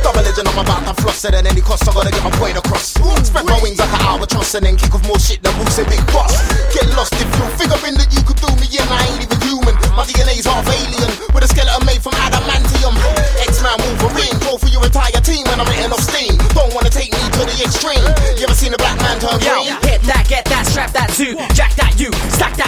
Double 0.00 0.24
legend, 0.24 0.48
I'm 0.48 0.56
about 0.56 0.88
to 0.88 0.94
floss 1.02 1.20
it 1.28 1.34
at 1.36 1.44
any 1.44 1.60
cost. 1.60 1.84
I 1.84 1.92
gotta 1.92 2.08
get 2.08 2.24
my 2.24 2.32
point 2.40 2.56
across. 2.56 2.96
Spread 2.96 3.44
my 3.44 3.60
wings 3.60 3.76
like 3.76 3.92
an 3.92 4.00
albatross 4.08 4.54
and 4.56 4.64
then 4.64 4.76
kick 4.80 4.94
off 4.94 5.04
more 5.04 5.20
shit 5.20 5.42
than 5.44 5.52
Bruce 5.60 5.76
and 5.76 5.88
Big 5.92 6.00
Boss. 6.08 6.32
Get 6.72 6.88
lost 6.96 7.12
if 7.20 7.28
you're 7.28 7.52
figuring 7.60 8.00
that 8.00 8.08
you 8.08 8.24
could 8.24 8.40
do 8.40 8.48
me 8.56 8.72
in. 8.72 8.88
I 8.88 9.04
ain't 9.04 9.28
even 9.28 9.36
human. 9.44 9.76
My 9.92 10.08
DNA's 10.08 10.48
half 10.48 10.64
alien 10.64 11.12
with 11.36 11.44
a 11.44 11.48
skeleton 11.52 11.84
made 11.84 12.00
from 12.00 12.16
adamantium. 12.24 12.96
X-Man 13.44 13.76
Wolverine, 13.84 14.38
go 14.48 14.56
for 14.56 14.72
your 14.72 14.80
entire 14.80 15.20
team 15.20 15.44
when 15.44 15.60
I'm 15.60 15.68
letting 15.68 15.92
off 15.92 16.00
steam. 16.00 16.40
Don't 16.56 16.72
wanna 16.72 16.88
take 16.88 17.12
me 17.12 17.20
to 17.36 17.42
the 17.44 17.56
extreme. 17.60 18.00
You 18.32 18.48
ever 18.48 18.56
seen 18.56 18.72
a 18.72 18.80
black 18.80 18.96
man 19.04 19.20
turn 19.20 19.36
Yo, 19.44 19.60
green? 19.60 19.76
hit 19.84 20.00
that, 20.08 20.24
get 20.24 20.48
that, 20.48 20.64
strap 20.64 20.96
that 20.96 21.12
too. 21.12 21.36
Jack 21.52 21.76
that 21.76 22.00
you, 22.00 22.08
stack 22.32 22.56
that 22.56 22.67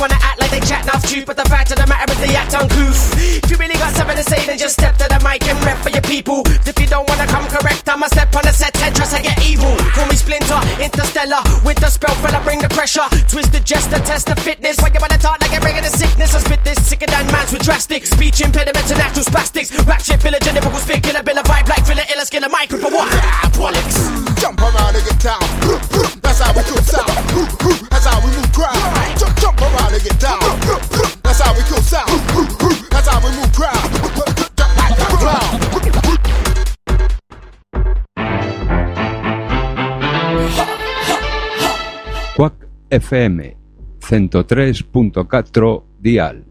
wanna 0.00 0.16
act 0.24 0.40
like 0.40 0.50
they 0.50 0.64
chat 0.64 0.82
enough 0.88 1.04
too, 1.04 1.22
but 1.28 1.36
the 1.36 1.44
fact 1.44 1.70
of 1.70 1.76
the 1.76 1.86
matter 1.86 2.10
is 2.10 2.18
they 2.24 2.34
act 2.34 2.56
uncouth. 2.56 2.96
If 3.44 3.50
you 3.52 3.56
really 3.60 3.76
got 3.76 3.92
something 3.92 4.16
to 4.16 4.24
say, 4.24 4.40
then 4.48 4.56
just 4.56 4.80
step 4.80 4.96
to 4.96 5.06
the 5.12 5.20
mic 5.20 5.44
and 5.44 5.60
rap 5.60 5.76
for 5.84 5.92
your 5.92 6.02
people. 6.08 6.40
If 6.64 6.80
you 6.80 6.88
don't 6.88 7.06
wanna 7.06 7.28
come 7.28 7.44
correct, 7.52 7.84
I'ma 7.86 8.08
step 8.08 8.34
on 8.34 8.42
the 8.48 8.52
set 8.56 8.72
and 8.80 8.96
trust 8.96 9.12
I 9.12 9.20
get 9.20 9.36
evil. 9.44 9.76
Call 9.92 10.08
me 10.08 10.16
Splinter, 10.16 10.58
Interstellar, 10.80 11.44
with 11.62 11.76
the 11.78 11.92
spell 11.92 12.16
fella, 12.24 12.40
bring 12.42 12.64
the 12.64 12.72
pressure. 12.72 13.04
Twist 13.28 13.52
the 13.52 13.60
gesture, 13.60 14.00
test 14.00 14.26
the 14.26 14.36
fitness. 14.40 14.80
Why 14.80 14.88
you 14.88 15.00
wanna 15.04 15.20
talk 15.20 15.36
like 15.44 15.52
bringing 15.60 15.84
the 15.84 15.92
sickness, 15.92 16.34
I 16.34 16.40
spit 16.40 16.64
this 16.64 16.80
sicker 16.80 17.06
than 17.06 17.28
man's 17.28 17.52
with 17.52 17.62
drastic 17.62 18.06
speech 18.06 18.40
impediments 18.40 18.90
and 18.90 18.98
natural 18.98 19.28
spastics. 19.28 19.68
Rap 19.86 20.00
shit, 20.00 20.24
lyrical 20.24 20.80
spit, 20.80 21.02
kill 21.04 21.16
a 21.16 21.22
bill 21.22 21.38
of 21.38 21.44
vibe 21.44 21.68
like 21.68 21.84
Philip 21.84 22.08
Illa, 22.08 22.24
skin 22.24 22.44
a 22.44 22.48
mic 22.48 22.72
for 22.72 22.88
what? 22.88 23.12
Bollocks. 23.52 24.40
Jump 24.40 24.60
around 24.64 24.96
and 24.96 25.04
get 25.04 25.20
down. 25.20 25.44
That's 26.24 26.40
how 26.40 26.56
we 26.56 26.62
do 26.64 26.80
sound. 26.88 27.79
And 30.00 30.08
get 30.08 30.20
down. 30.20 30.40
That's 31.22 31.40
how 31.40 31.52
we 31.54 31.62
cool 31.62 31.82
sound. 31.82 32.08
That's 32.90 33.08
how 33.08 33.20
we 33.20 33.30
move 33.36 33.52
crowd. 33.52 33.90
Quack 42.36 42.54
FM 42.90 43.56
103.4 44.00 45.82
dial. 46.00 46.44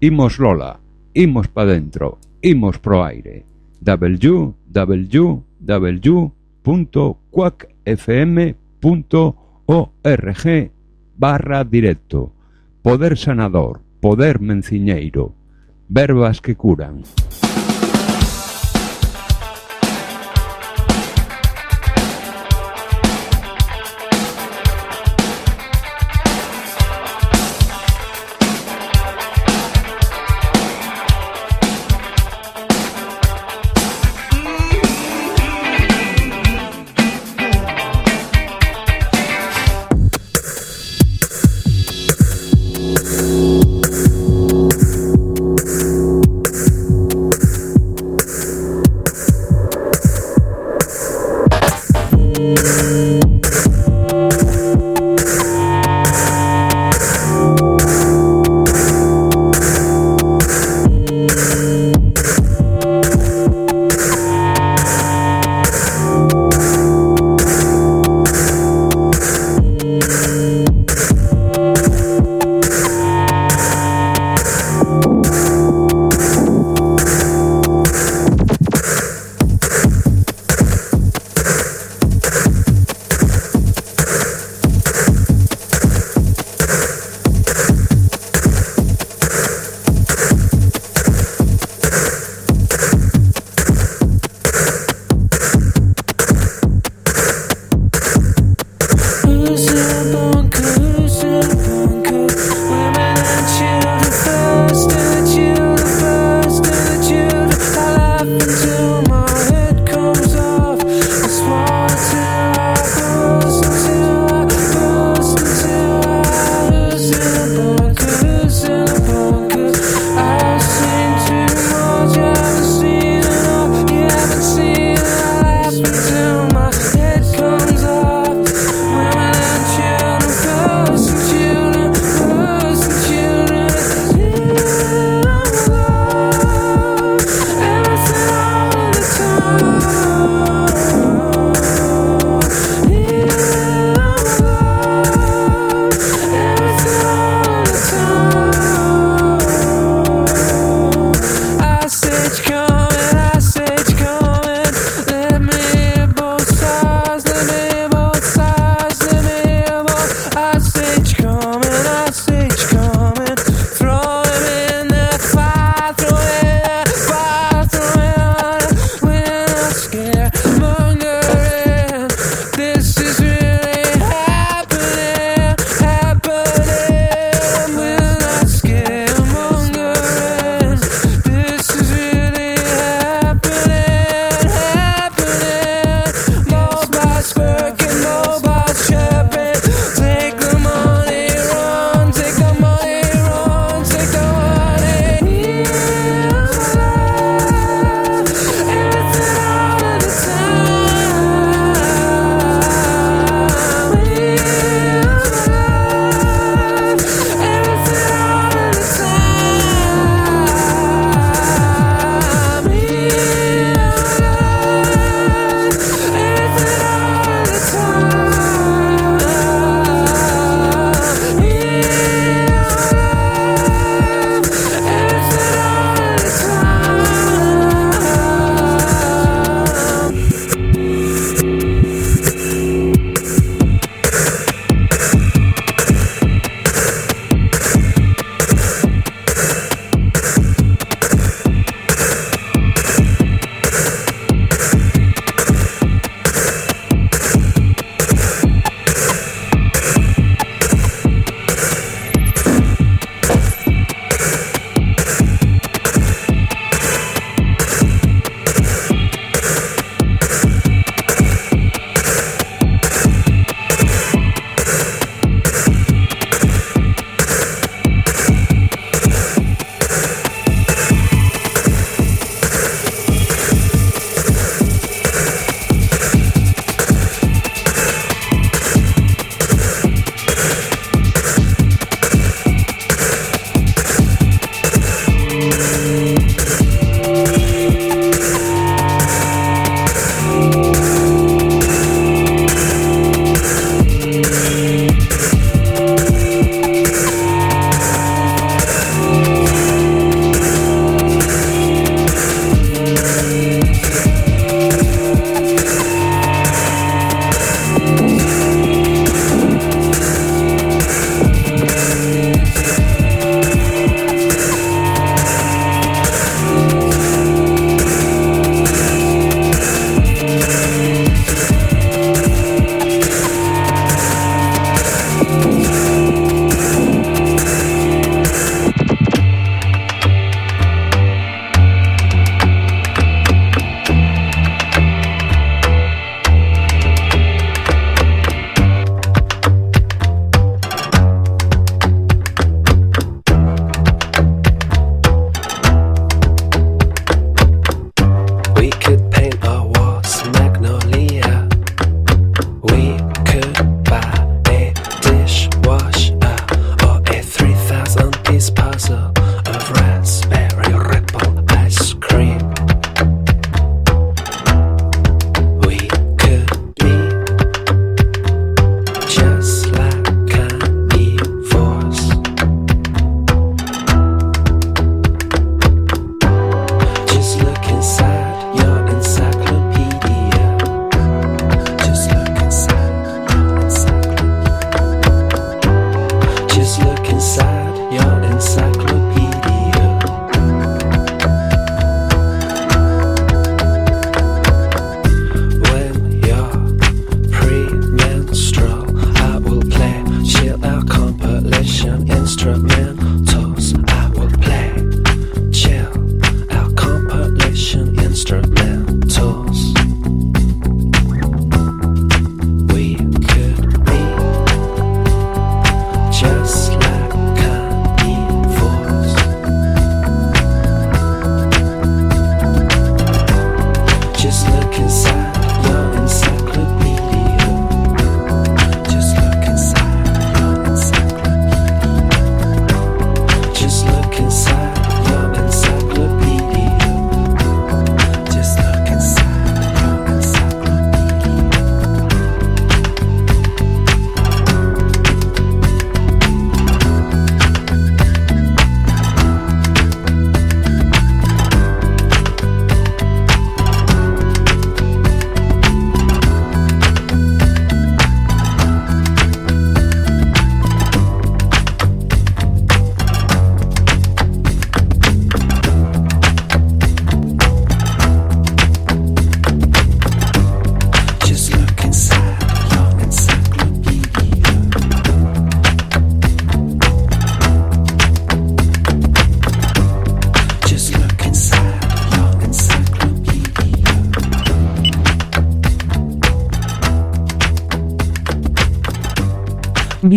Imos 0.00 0.38
Lola, 0.38 0.78
imos 1.14 1.48
pa 1.48 1.64
dentro, 1.64 2.18
barra 11.16 11.64
directo. 11.64 12.33
Poder 12.84 13.16
sanador, 13.16 13.80
poder 14.02 14.40
menciñeiro, 14.40 15.34
verbas 15.88 16.42
que 16.42 16.54
curan. 16.54 17.00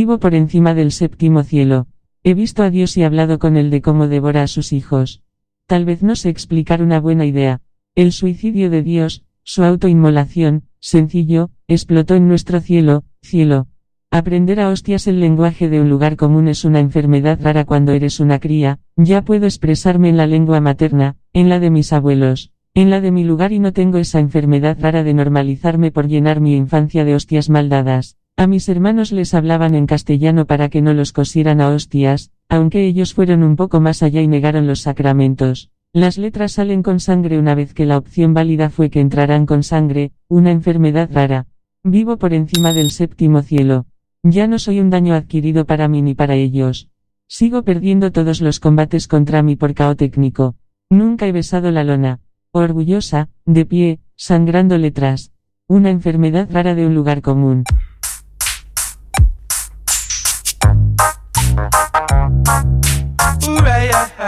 Vivo 0.08 0.20
por 0.20 0.36
encima 0.36 0.74
del 0.74 0.94
séptimo 0.94 1.44
cielo. 1.44 1.88
He 2.24 2.34
visto 2.34 2.64
a 2.64 2.70
Dios 2.70 2.96
y 2.96 3.04
hablado 3.04 3.40
con 3.40 3.58
él 3.58 3.70
de 3.70 3.82
cómo 3.82 4.08
devora 4.08 4.42
a 4.42 4.48
sus 4.48 4.72
hijos. 4.72 5.22
Tal 5.66 5.84
vez 5.84 6.02
no 6.02 6.16
sé 6.16 6.30
explicar 6.30 6.82
una 6.82 7.02
buena 7.02 7.26
idea. 7.26 7.60
El 7.94 8.14
suicidio 8.14 8.70
de 8.70 8.84
Dios, 8.84 9.26
su 9.44 9.66
autoinmolación, 9.66 10.64
sencillo, 10.80 11.50
explotó 11.68 12.16
en 12.16 12.30
nuestro 12.30 12.62
cielo, 12.62 13.04
cielo. 13.22 13.68
Aprender 14.10 14.62
a 14.62 14.70
hostias 14.70 15.08
el 15.08 15.20
lenguaje 15.20 15.68
de 15.68 15.82
un 15.82 15.90
lugar 15.90 16.16
común 16.16 16.48
es 16.48 16.64
una 16.64 16.80
enfermedad 16.80 17.38
rara 17.42 17.66
cuando 17.66 17.92
eres 17.92 18.22
una 18.22 18.40
cría, 18.40 18.80
ya 18.96 19.24
puedo 19.24 19.46
expresarme 19.46 20.08
en 20.08 20.16
la 20.16 20.26
lengua 20.26 20.62
materna, 20.62 21.18
en 21.34 21.50
la 21.50 21.60
de 21.60 21.70
mis 21.70 21.92
abuelos, 21.92 22.54
en 22.74 22.90
la 22.90 23.02
de 23.02 23.12
mi 23.12 23.26
lugar 23.26 23.52
y 23.52 23.60
no 23.60 23.74
tengo 23.74 23.98
esa 23.98 24.22
enfermedad 24.22 24.78
rara 24.80 25.04
de 25.04 25.14
normalizarme 25.14 25.92
por 25.92 26.08
llenar 26.08 26.40
mi 26.40 26.56
infancia 26.56 27.04
de 27.04 27.14
hostias 27.14 27.50
maldadas. 27.50 28.16
A 28.40 28.46
mis 28.46 28.70
hermanos 28.70 29.12
les 29.12 29.34
hablaban 29.34 29.74
en 29.74 29.88
castellano 29.88 30.46
para 30.46 30.70
que 30.70 30.84
no 30.84 30.94
los 30.94 31.12
cosieran 31.12 31.60
a 31.60 31.70
hostias, 31.70 32.30
aunque 32.50 32.86
ellos 32.86 33.16
fueron 33.16 33.42
un 33.42 33.56
poco 33.56 33.80
más 33.80 34.04
allá 34.04 34.22
y 34.22 34.28
negaron 34.28 34.68
los 34.68 34.82
sacramentos. 34.82 35.72
Las 35.92 36.20
letras 36.20 36.52
salen 36.52 36.84
con 36.84 37.00
sangre 37.00 37.40
una 37.40 37.56
vez 37.56 37.74
que 37.74 37.88
la 37.88 37.98
opción 37.98 38.36
válida 38.36 38.70
fue 38.70 38.92
que 38.92 39.00
entrarán 39.00 39.48
con 39.48 39.64
sangre, 39.64 40.12
una 40.28 40.52
enfermedad 40.52 41.10
rara. 41.12 41.48
Vivo 41.84 42.18
por 42.18 42.36
encima 42.36 42.74
del 42.74 42.92
séptimo 42.92 43.42
cielo. 43.42 43.88
Ya 44.22 44.46
no 44.46 44.60
soy 44.60 44.82
un 44.82 44.92
daño 44.92 45.16
adquirido 45.16 45.66
para 45.66 45.88
mí 45.88 46.04
ni 46.04 46.14
para 46.14 46.36
ellos. 46.36 46.90
Sigo 47.28 47.64
perdiendo 47.64 48.12
todos 48.12 48.40
los 48.42 48.60
combates 48.60 49.08
contra 49.08 49.42
mí 49.42 49.56
por 49.56 49.74
cao 49.74 49.96
técnico. 49.96 50.56
Nunca 50.92 51.26
he 51.26 51.32
besado 51.32 51.72
la 51.72 51.84
lona. 51.84 52.20
Orgullosa, 52.52 53.30
de 53.46 53.66
pie, 53.66 54.00
sangrando 54.16 54.78
letras. 54.78 55.32
Una 55.68 55.90
enfermedad 55.90 56.48
rara 56.52 56.76
de 56.76 56.86
un 56.86 56.94
lugar 56.94 57.24
común. 57.24 57.64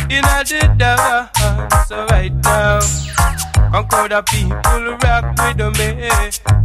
in 0.09 0.21
in 0.21 0.21
the 0.21 0.75
dance, 0.77 1.91
right 2.09 2.33
now. 2.43 3.22
Conquer 3.73 4.07
the 4.07 4.21
people 4.29 4.93
rock 5.01 5.33
with 5.41 5.57
me 5.79 6.05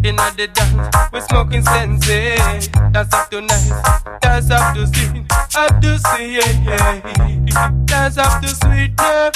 In 0.07 0.17
the 0.17 0.47
dance, 0.53 1.11
we 1.11 1.21
smoking 1.23 1.63
sensei 1.63 2.37
Dance 2.37 3.15
eh? 3.15 3.17
up 3.17 3.31
to 3.31 3.41
nice, 3.41 3.73
dance 4.21 4.51
up 4.51 4.75
to 4.75 4.87
sweet 4.87 5.25
Up 5.57 5.81
to 5.81 5.99
sweet, 5.99 7.87
dance 7.87 8.19
up 8.19 8.43
to 8.43 8.49
sweet 8.49 8.93
now 8.99 9.31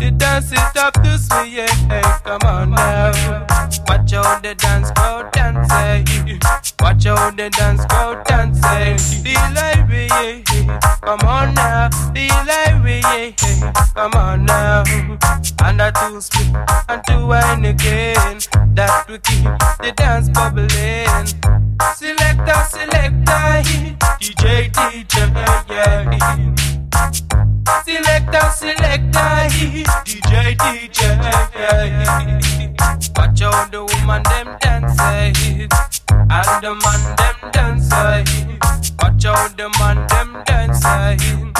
The 0.00 0.10
dance 0.16 0.50
is 0.50 0.76
up 0.76 0.94
to 0.94 1.18
sweet, 1.18 1.52
yeah. 1.52 2.18
come 2.24 2.40
on 2.46 2.70
now. 2.70 3.46
Watch 3.86 4.14
out 4.14 4.42
the 4.42 4.54
dance 4.54 4.90
crowd 4.92 5.30
dancing 5.32 6.30
eh? 6.30 6.38
Watch 6.80 7.04
out 7.04 7.36
the 7.36 7.50
dance 7.50 7.84
crowd 7.84 8.24
dancing 8.24 8.64
eh? 8.64 8.96
The 8.96 9.34
live, 9.54 9.92
yeah. 9.92 10.57
Come 11.02 11.20
on 11.20 11.54
now 11.54 11.88
live, 12.48 12.86
yeah. 13.04 13.72
come 13.94 14.14
on 14.14 14.44
now. 14.44 14.84
And 15.62 15.80
a 15.80 15.92
two 15.92 16.20
split 16.20 16.54
and 16.88 17.02
two 17.06 17.26
wine 17.26 17.64
again. 17.64 18.38
That 18.74 19.06
will 19.08 19.18
keep 19.18 19.44
the 19.82 19.92
dance 19.94 20.28
bubbling. 20.30 21.26
Selector, 21.94 22.60
selector, 22.70 23.44
DJ, 24.20 24.70
DJ, 24.70 25.16
yeah 25.70 26.54
Selector, 27.84 28.50
selector, 28.50 29.30
DJ, 30.04 30.56
DJ, 30.56 31.00
yeah 31.54 32.28
Watch 33.16 33.42
out 33.42 33.70
the 33.70 33.84
woman 33.84 34.22
them 34.24 34.56
dancing 34.60 34.98
eh? 35.00 35.68
And 36.30 36.62
the 36.62 36.74
man 36.82 37.02
them 37.16 37.50
dancing 37.52 37.98
eh? 37.98 38.58
Watch 39.00 39.24
out 39.24 39.56
the 39.56 39.68
man 39.78 40.06
them 40.08 40.42
dancing. 40.80 41.52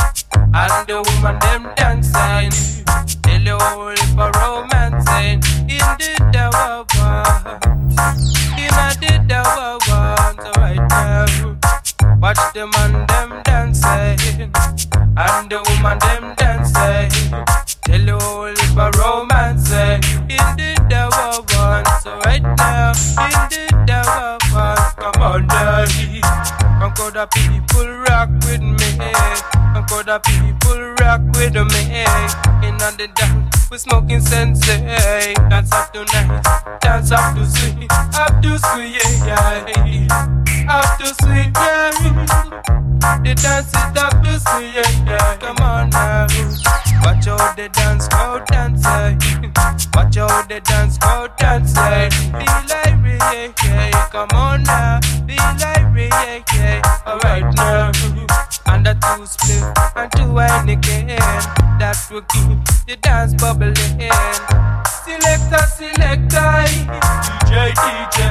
And 0.54 0.86
the 0.86 1.02
woman 1.02 1.38
them 1.40 1.70
dancing. 1.76 2.84
Tell 3.22 3.40
you 3.40 3.52
all 3.52 3.90
if 3.90 4.16
a 4.16 4.30
romancing. 4.38 5.42
In 5.68 5.86
the 5.98 6.30
devil 6.32 6.86
In 8.56 8.74
the 9.00 9.24
devil 9.26 9.80
So 9.80 10.52
right 10.60 10.84
now 10.90 11.26
Watch 12.20 12.38
the 12.54 12.66
man 12.66 13.06
them 13.06 13.42
dancing. 13.44 14.52
And 15.16 15.50
the 15.50 15.62
woman 15.68 15.98
them 15.98 16.34
dancing. 16.36 17.10
Tell 17.82 18.00
you 18.00 18.14
all 18.14 18.46
if 18.46 18.76
a 18.76 18.90
romancing. 18.98 20.02
In 20.28 20.46
the 20.56 20.86
devil 20.88 21.44
So 22.02 22.18
right 22.24 22.42
now 22.42 22.92
In 23.24 23.38
the 23.50 23.84
devil 23.86 24.38
Come 24.96 25.22
on 25.22 25.46
now 25.46 26.07
Conquer 26.98 27.12
the 27.12 27.26
people 27.28 27.86
rock 28.10 28.28
with 28.42 28.60
me. 28.60 29.12
Conquer 29.72 30.02
the 30.02 30.18
people 30.18 30.80
rock 30.98 31.20
with 31.38 31.54
me. 31.54 32.02
In 32.66 32.76
the 32.76 33.08
dance 33.14 33.70
we 33.70 33.78
smoking 33.78 34.20
sensei. 34.20 35.32
Dance 35.48 35.70
up 35.70 35.92
to 35.92 36.04
night 36.06 36.42
Dance 36.80 37.12
up 37.12 37.36
to 37.36 37.46
sweet 37.46 37.86
Up 37.92 38.42
to 38.42 38.58
sweet 38.58 38.98
yeah. 39.24 40.08
Up 40.68 40.98
to 40.98 41.06
sweet 41.22 41.54
yeah. 41.54 41.92
The 43.22 43.34
dance 43.42 43.68
is 43.68 44.02
up 44.02 44.20
to 44.24 44.40
sweet 44.40 44.74
yeah. 44.74 45.36
Come 45.36 45.58
on 45.58 45.90
now. 45.90 46.26
Watch 47.04 47.28
out 47.28 47.56
the 47.56 47.68
dance 47.68 48.08
crowd 48.08 48.44
dancing 48.48 49.52
Watch 49.94 50.16
out 50.16 50.48
the 50.48 50.60
dance 50.64 50.98
crowd 50.98 51.30
dancing 51.38 52.10
Feel 52.32 52.58
like 52.68 52.98
yeah, 53.22 53.52
yeah. 53.62 54.08
Come 54.10 54.30
on 54.32 54.57
and 58.78 58.86
a 58.86 58.94
two 58.94 59.26
split 59.26 59.64
and 59.96 60.12
two 60.12 60.32
wine 60.32 60.68
again. 60.68 61.06
That 61.78 61.98
will 62.10 62.22
keep 62.22 62.58
the 62.86 62.96
dance 63.02 63.34
bubbling. 63.34 63.74
Selector, 65.04 65.64
selector, 65.66 66.50
DJ, 67.44 67.74
DJ. 67.74 68.22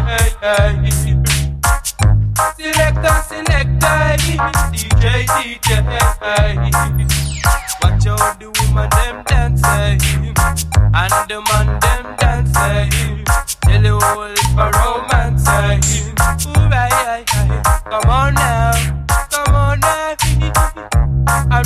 Selector, 2.56 3.16
selector, 3.28 4.00
DJ, 4.72 5.06
DJ. 5.28 5.68
Watch 7.84 8.08
out 8.08 8.40
the 8.40 8.48
woman 8.58 8.90
them 8.90 9.24
dancing 9.28 10.00
and 10.94 11.14
the 11.28 11.38
man 11.50 11.68
them 11.84 12.06
dancing. 12.18 13.26
Tell 13.64 13.84
you 13.84 14.00
all 14.00 14.36
for 14.56 14.72
romance. 14.80 15.48
Ooh, 16.48 16.72
aye, 16.72 16.90
aye, 16.92 17.26
aye. 17.28 17.82
Come 17.90 18.10
on. 18.10 18.37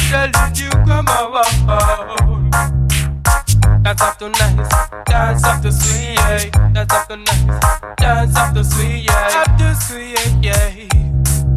I'm 0.03 0.31
telling 0.31 0.55
you, 0.55 0.69
come 0.85 1.07
on. 1.07 2.49
Dance 3.83 4.01
up 4.01 4.17
to 4.19 4.29
nice, 4.29 4.69
dance 5.05 5.43
up 5.43 5.61
to 5.61 5.71
sweet, 5.71 6.15
yeah. 6.15 6.49
Dance 6.73 6.93
up 6.93 7.07
to 7.07 7.17
nice, 7.17 7.95
dance 7.97 8.35
up 8.35 8.53
to 8.53 8.63
sweet, 8.63 9.05
yeah. 9.05 9.43
Up 9.45 9.57
to 9.57 9.75
sweet, 9.75 10.17
yeah. 10.41 10.87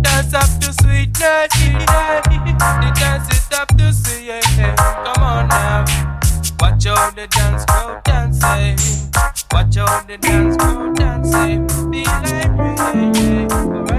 Dance 0.03 0.35
up 0.35 0.61
to 0.61 0.73
sweet, 0.83 1.17
yeah. 1.21 1.47
The 1.49 2.93
dance 2.99 3.29
it 3.29 3.55
up 3.59 3.69
to 3.77 3.93
sweet, 3.93 4.27
yeah. 4.27 4.75
Come 4.77 5.23
on 5.23 5.49
now. 5.49 5.85
Watch 6.61 6.87
out 6.87 7.15
the 7.17 7.27
dance 7.29 7.65
crowd 7.65 8.03
dancing. 8.05 8.79
Watch 9.53 9.77
out 9.77 10.07
the 10.07 10.19
dance 10.19 10.57
crowd 10.57 10.97
dancing. 10.97 11.69
Feel 11.69 12.05
like 12.05 12.59
rain, 12.59 13.15
yeah. 13.15 13.94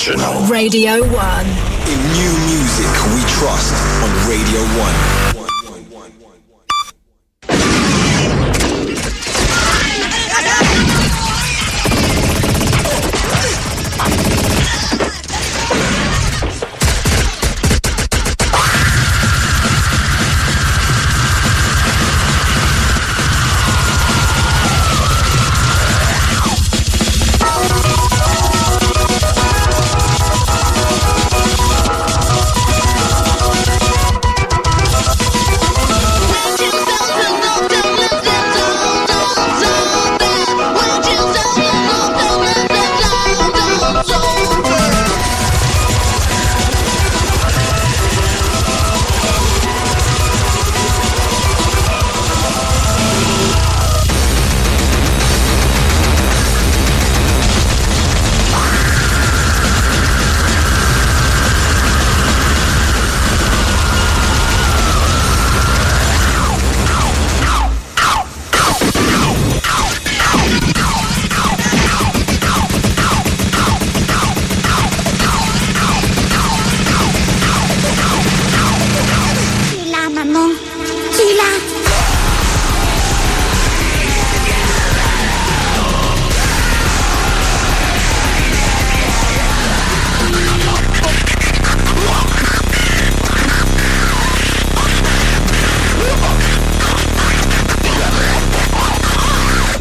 Radio 0.00 1.04
1. 1.04 1.46
In 1.86 1.98
new 2.16 2.32
music 2.48 2.88
we 3.12 3.20
trust 3.28 3.74
on 4.02 4.08
Radio 4.26 4.62
1. 4.80 5.29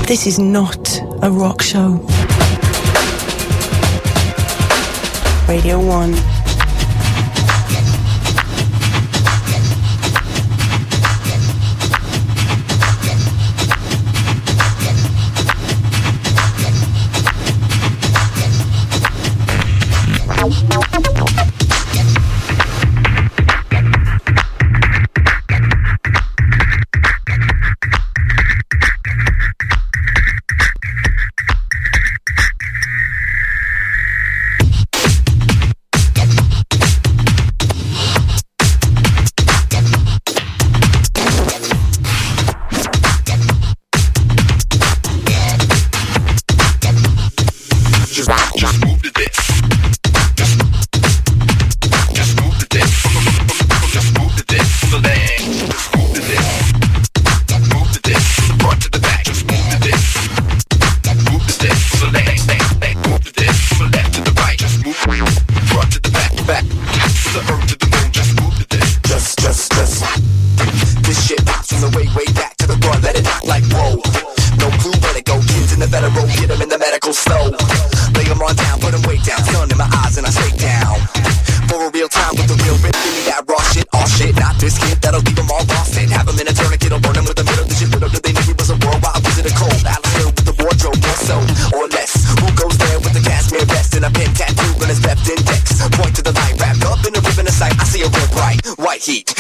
This 0.10 0.26
is 0.26 0.40
not 0.40 1.04
a 1.22 1.30
rock 1.30 1.62
show. 1.62 2.04
Radio 5.48 5.80
1. 5.80 6.39
heat. 99.10 99.39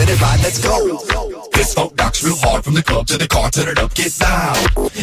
let 0.00 0.08
it 0.08 0.20
ride, 0.22 0.40
let's 0.40 0.58
go. 0.58 0.96
This 1.52 1.74
funk 1.74 1.94
knocks 1.96 2.24
real 2.24 2.36
hard 2.36 2.64
from 2.64 2.72
the 2.72 2.82
club 2.82 3.06
to 3.08 3.18
the 3.18 3.28
car, 3.28 3.50
turn 3.50 3.68
it 3.68 3.78
up, 3.78 3.94
get 3.94 4.16
down. 4.18 4.56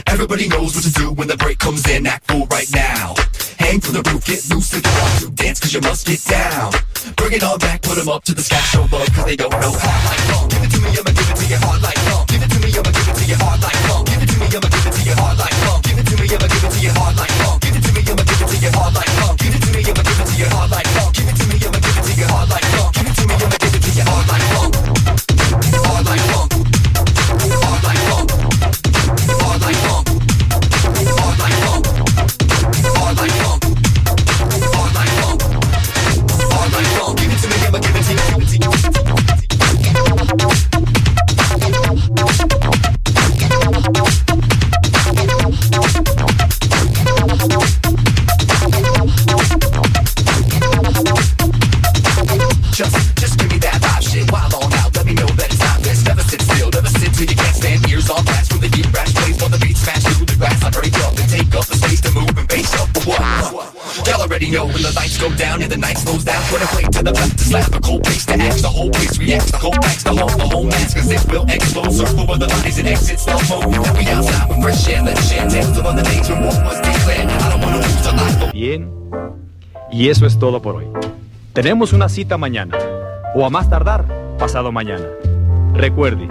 Everybody 0.08 0.48
knows 0.48 0.74
what 0.74 0.84
to 0.86 0.92
do 0.92 1.12
when 1.12 1.28
the 1.28 1.38
break 1.38 1.60
comes 1.60 1.88
in, 1.88 2.08
act 2.08 2.28
cool 2.28 2.48
right 2.48 2.68
now. 2.74 3.14
Hang 3.58 3.80
from 3.82 3.94
the 3.94 4.04
roof, 4.10 4.24
get 4.26 4.42
loose 4.50 4.74
and 4.74 4.84
try 4.84 5.10
to 5.20 5.30
dance 5.32 5.60
cause 5.60 5.74
you 5.74 5.82
must 5.82 6.06
get 6.08 6.24
down. 6.26 6.72
Bring 7.16 7.34
it 7.34 7.44
all 7.44 7.58
back, 7.58 7.82
put 7.82 7.98
'em 7.98 8.10
up 8.10 8.24
to 8.26 8.34
the 8.34 8.42
sky, 8.44 8.62
show 8.72 8.88
love 8.92 9.10
cause 9.14 9.26
they 9.26 9.36
don't 9.36 9.52
know 9.52 9.74
how. 9.74 10.10
Like 10.10 10.24
long, 10.30 10.48
give 10.50 10.64
it 10.64 10.72
to 10.72 10.80
me, 10.80 10.90
I'ma 10.90 11.12
give 11.12 11.30
it 11.30 11.36
to 11.36 11.46
you 11.46 11.58
hard 11.58 11.82
like 11.82 12.02
long. 12.10 12.26
Give 12.28 12.44
it 12.44 12.50
to 12.50 12.60
me, 12.60 12.70
I'ma 12.78 12.92
give 12.92 13.08
it 13.08 13.16
to 13.18 13.26
you 13.26 13.36
hard 13.36 13.62
like 13.62 13.80
long. 13.90 14.06
Give 14.06 14.22
it 14.22 14.30
to 14.30 14.38
me, 14.40 14.48
I'ma 14.48 14.70
give 14.70 14.86
it 14.88 14.94
to 14.94 15.02
you 15.04 15.16
hard 15.18 15.38
like 15.38 15.58
long. 15.66 15.82
Give 15.82 15.98
it 15.98 16.06
to 16.08 16.16
me, 16.18 16.28
I'ma 16.28 16.48
give 16.48 16.64
it 16.64 16.72
to 16.72 16.80
you 16.80 16.92
hard 16.92 17.16
like 17.18 17.34
long. 17.42 17.68
Give 17.68 17.76
it 17.76 17.84
to 17.84 17.94
me, 17.98 18.06
I'ma 18.08 18.24
give 18.24 18.42
it 18.42 18.48
to 18.48 18.60
you 18.62 18.72
hard 18.78 18.94
like 18.96 19.12
long. 19.20 19.36
Give 19.38 19.56
it 19.56 19.62
to 19.66 19.72
me, 19.74 19.82
I'ma 19.88 20.02
give 20.06 20.20
it 20.22 20.28
to 20.28 20.36
you 20.38 20.48
hard 20.48 20.72
like 20.72 20.90
long. 20.96 21.12
Give 21.14 21.28
it 21.28 21.36
to 21.38 21.46
me, 21.48 21.60
I'ma 21.66 21.80
give 21.80 21.98
it 21.98 22.04
to 22.08 22.14
you 22.14 22.28
hard 22.28 22.50
like 22.50 22.68
long. 22.78 22.92
Give 22.94 23.08
it 23.08 23.16
to 23.18 23.24
me, 23.28 23.36
I'ma 23.36 23.58
give 23.58 23.76
it 23.76 23.82
to 23.84 23.92
you 23.98 24.04
hard 24.04 24.28
like 24.28 24.48
long. 24.54 25.37
Put 66.50 66.62
a 66.62 66.68
plate 66.68 66.92
to 66.94 67.04
the 67.04 67.12
left 67.12 67.38
to 67.38 67.44
slap 67.44 67.76
a 67.76 67.80
cold 67.82 68.08
face 68.08 68.26
to 68.26 68.34
axe 68.34 68.62
the 68.62 68.70
whole 68.70 68.90
place. 68.90 69.20
React 69.20 69.52
the 69.52 69.58
whole 69.58 69.76
axe, 69.84 70.04
the 70.04 70.16
whole, 70.16 70.30
the 70.30 70.48
whole 70.48 70.64
mask. 70.64 70.96
Cause 70.96 71.12
it 71.12 71.32
will 71.32 71.46
explode. 71.50 71.92
Circle 71.92 72.26
where 72.26 72.38
the 72.38 72.48
lies 72.48 72.80
and 72.80 72.88
exit 72.88 73.20
stealth 73.20 73.50
mode. 73.50 73.68
Now 73.72 73.94
we 73.94 74.08
outside 74.08 74.48
with 74.48 74.62
fresh 74.64 74.88
air. 74.88 75.04
Let 75.04 75.18
share 75.18 75.46
names 75.46 75.78
on 75.78 75.96
the 75.98 76.04
names 76.04 76.30
when 76.30 76.44
war 76.44 76.56
was 76.64 76.80
declared. 76.80 77.28
I 77.28 77.50
don't 77.50 77.62
wanna 77.62 77.78
lose 77.78 78.08
a 78.08 78.14
life. 78.16 78.52
Bien. 78.54 78.90
Y 79.92 80.10
eso 80.10 80.26
es 80.26 80.40
todo 80.40 80.62
por 80.62 80.78
hoy. 80.78 80.88
Tenemos 81.52 81.92
una 81.92 82.08
cita 82.08 82.38
mañana. 82.38 82.78
O 83.36 83.46
a 83.46 83.50
más 83.50 83.70
tardar, 83.70 84.06
pasado 84.40 84.72
mañana. 84.72 85.06
Recuerde, 85.74 86.30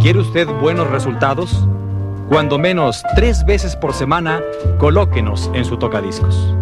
¿quiere 0.00 0.20
usted 0.20 0.46
buenos 0.46 0.88
resultados? 0.88 1.66
Cuando 2.28 2.58
menos 2.58 3.02
tres 3.16 3.44
veces 3.44 3.74
por 3.74 3.92
semana, 3.92 4.40
colóquenos 4.78 5.50
en 5.52 5.64
su 5.64 5.78
tocadiscos 5.78 6.54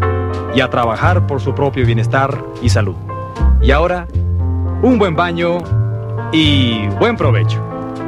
y 0.57 0.63
a 0.63 0.71
trabajar 0.71 1.27
por 1.27 1.43
su 1.43 1.55
propio 1.55 1.85
bienestar 1.85 2.43
y 2.63 2.71
salud. 2.71 2.97
Y 3.61 3.73
ahora, 3.73 4.09
un 4.83 4.99
buen 4.99 5.15
baño 5.15 5.59
y 6.33 6.89
buen 6.99 7.15
provecho. 7.17 7.63